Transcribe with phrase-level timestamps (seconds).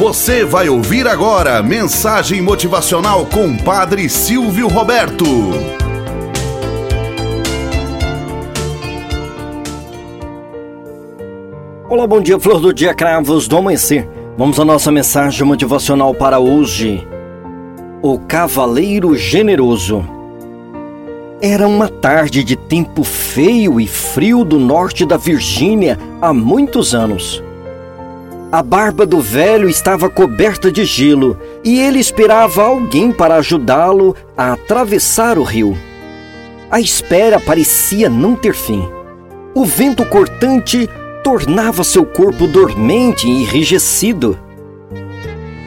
[0.00, 5.26] Você vai ouvir agora mensagem motivacional com Padre Silvio Roberto.
[11.86, 14.08] Olá, bom dia, flor do dia, cravos do amanhecer.
[14.38, 17.06] Vamos à nossa mensagem motivacional para hoje.
[18.00, 20.02] O Cavaleiro Generoso.
[21.42, 27.44] Era uma tarde de tempo feio e frio do norte da Virgínia há muitos anos.
[28.52, 34.52] A barba do velho estava coberta de gelo e ele esperava alguém para ajudá-lo a
[34.52, 35.78] atravessar o rio.
[36.68, 38.88] A espera parecia não ter fim.
[39.54, 40.88] O vento cortante
[41.22, 44.36] tornava seu corpo dormente e enrijecido.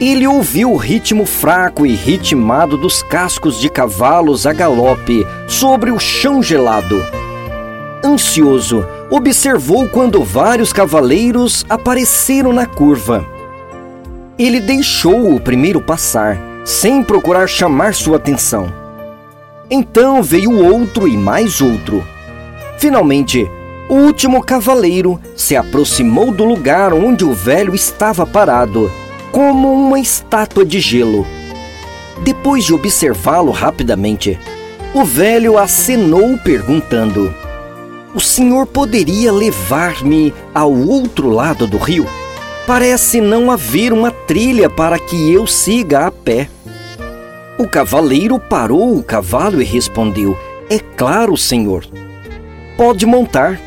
[0.00, 6.00] Ele ouviu o ritmo fraco e ritmado dos cascos de cavalos a galope sobre o
[6.00, 7.00] chão gelado.
[8.04, 8.84] Ansioso,
[9.14, 13.26] observou quando vários cavaleiros apareceram na curva.
[14.38, 18.72] Ele deixou o primeiro passar, sem procurar chamar sua atenção.
[19.70, 22.02] Então veio outro e mais outro.
[22.78, 23.46] Finalmente,
[23.86, 28.90] o último cavaleiro se aproximou do lugar onde o velho estava parado,
[29.30, 31.26] como uma estátua de gelo.
[32.24, 34.38] Depois de observá-lo rapidamente,
[34.94, 37.41] o velho acenou perguntando:
[38.14, 42.06] o senhor poderia levar-me ao outro lado do rio?
[42.66, 46.48] Parece não haver uma trilha para que eu siga a pé.
[47.58, 50.38] O cavaleiro parou o cavalo e respondeu:
[50.70, 51.84] É claro, senhor.
[52.76, 53.60] Pode montar.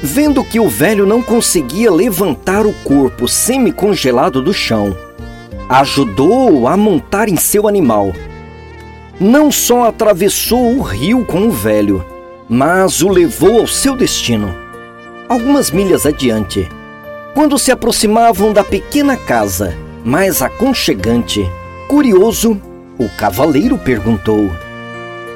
[0.00, 4.96] Vendo que o velho não conseguia levantar o corpo semi-congelado do chão,
[5.68, 8.12] ajudou-o a montar em seu animal.
[9.18, 12.04] Não só atravessou o rio com o velho,
[12.48, 14.54] mas o levou ao seu destino.
[15.28, 16.68] Algumas milhas adiante,
[17.34, 21.46] quando se aproximavam da pequena casa, mais aconchegante,
[21.86, 22.60] curioso,
[22.98, 24.50] o cavaleiro perguntou: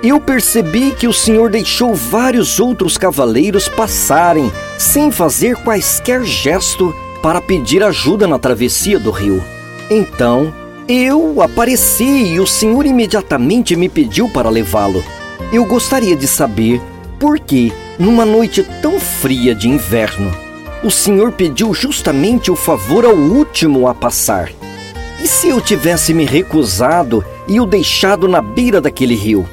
[0.02, 7.40] Eu percebi que o senhor deixou vários outros cavaleiros passarem sem fazer quaisquer gesto para
[7.40, 9.42] pedir ajuda na travessia do rio.
[9.90, 10.52] Então,
[10.88, 15.04] eu apareci e o senhor imediatamente me pediu para levá-lo.
[15.52, 16.80] Eu gostaria de saber
[17.22, 20.32] por que, numa noite tão fria de inverno,
[20.82, 24.50] o Senhor pediu justamente o favor ao último a passar?
[25.22, 29.48] E se eu tivesse me recusado e o deixado na beira daquele rio?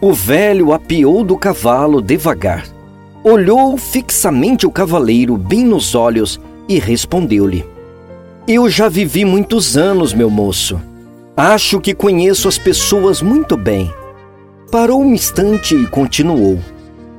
[0.00, 2.68] O velho apiou do cavalo devagar,
[3.24, 7.64] olhou fixamente o cavaleiro bem nos olhos e respondeu-lhe:
[8.46, 10.80] Eu já vivi muitos anos, meu moço.
[11.36, 13.92] Acho que conheço as pessoas muito bem.
[14.74, 16.58] Parou um instante e continuou.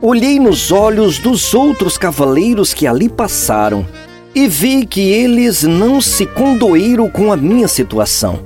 [0.01, 3.87] Olhei nos olhos dos outros cavaleiros que ali passaram
[4.35, 8.41] e vi que eles não se condoeram com a minha situação.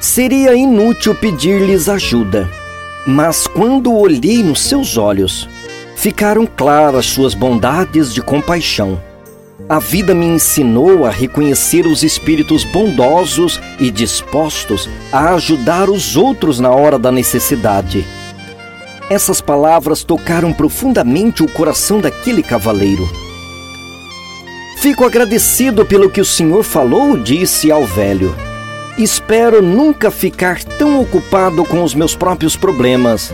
[0.00, 2.48] Seria inútil pedir-lhes ajuda,
[3.06, 5.46] mas quando olhei nos seus olhos,
[5.94, 8.98] ficaram claras suas bondades de compaixão.
[9.68, 16.58] A vida me ensinou a reconhecer os espíritos bondosos e dispostos a ajudar os outros
[16.58, 18.04] na hora da necessidade.
[19.10, 23.06] Essas palavras tocaram profundamente o coração daquele cavaleiro.
[24.78, 28.34] Fico agradecido pelo que o senhor falou, disse ao velho.
[28.96, 33.32] Espero nunca ficar tão ocupado com os meus próprios problemas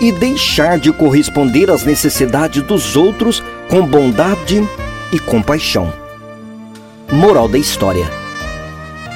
[0.00, 4.66] e deixar de corresponder às necessidades dos outros com bondade
[5.12, 5.92] e compaixão.
[7.10, 8.10] Moral da história: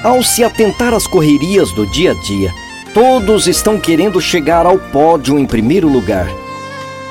[0.04, 2.52] Ao se atentar às correrias do dia a dia,
[2.96, 6.26] todos estão querendo chegar ao pódio em primeiro lugar.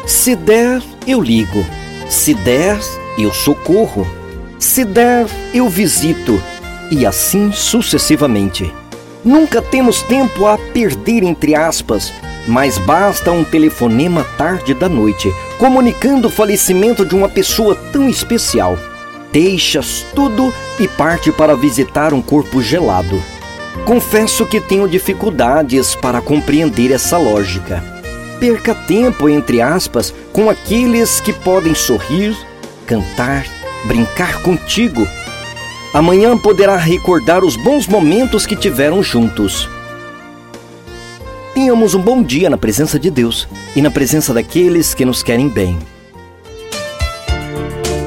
[0.08, 1.64] Se der, eu ligo.
[2.10, 2.80] Se der,
[3.20, 4.08] eu socorro.
[4.58, 6.42] Se der, eu visito.
[6.90, 8.74] E assim sucessivamente.
[9.24, 12.12] Nunca temos tempo a perder, entre aspas,
[12.48, 18.76] mas basta um telefonema tarde da noite, comunicando o falecimento de uma pessoa tão especial.
[19.32, 23.22] Deixas tudo e parte para visitar um corpo gelado.
[23.84, 27.84] Confesso que tenho dificuldades para compreender essa lógica.
[28.40, 32.36] Perca tempo, entre aspas, com aqueles que podem sorrir,
[32.86, 33.46] cantar,
[33.86, 35.08] brincar contigo.
[35.94, 39.70] Amanhã poderá recordar os bons momentos que tiveram juntos.
[41.54, 45.48] Tenhamos um bom dia na presença de Deus e na presença daqueles que nos querem
[45.48, 45.80] bem.